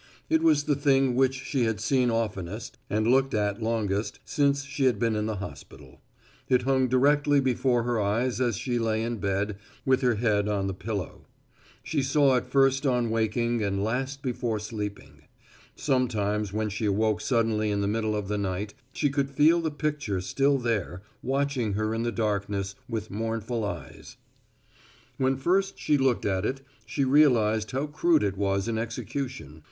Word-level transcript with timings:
It 0.31 0.41
was 0.41 0.63
the 0.63 0.73
thing 0.75 1.13
which 1.13 1.35
she 1.35 1.65
had 1.65 1.79
seen 1.79 2.09
oftenest 2.09 2.79
and 2.89 3.05
looked 3.05 3.35
at 3.35 3.61
longest 3.61 4.19
since 4.25 4.63
she 4.63 4.85
had 4.85 4.97
been 4.97 5.15
in 5.15 5.27
the 5.27 5.35
hospital. 5.35 6.01
It 6.49 6.63
hung 6.63 6.87
directly 6.87 7.39
before 7.39 7.83
her 7.83 8.01
eyes 8.01 8.41
as 8.41 8.55
she 8.57 8.79
lay 8.79 9.03
in 9.03 9.17
bed 9.17 9.57
with 9.85 10.01
her 10.01 10.15
head 10.15 10.49
on 10.49 10.65
the 10.65 10.73
pillow. 10.73 11.27
She 11.83 12.01
saw 12.01 12.35
it 12.37 12.47
first 12.47 12.83
on 12.87 13.11
waking 13.11 13.61
and 13.61 13.83
last 13.83 14.23
before 14.23 14.57
sleeping. 14.57 15.25
Sometimes 15.75 16.51
when 16.51 16.69
she 16.69 16.85
awoke 16.85 17.21
suddenly 17.21 17.69
in 17.69 17.81
the 17.81 17.87
middle 17.87 18.15
of 18.15 18.27
the 18.27 18.39
night 18.39 18.73
she 18.93 19.11
could 19.11 19.29
feel 19.29 19.61
the 19.61 19.69
picture 19.69 20.19
still 20.19 20.57
there, 20.57 21.03
watching 21.21 21.73
her 21.73 21.93
in 21.93 22.01
the 22.01 22.11
darkness 22.11 22.73
with 22.89 23.11
mournful 23.11 23.63
eyes. 23.63 24.17
When 25.17 25.37
first 25.37 25.77
she 25.77 25.95
looked 25.95 26.25
at 26.25 26.43
it 26.43 26.61
she 26.87 27.05
realized 27.05 27.69
how 27.69 27.85
crude 27.85 28.23
it 28.23 28.35
was 28.35 28.67
in 28.67 28.79
execution. 28.79 29.59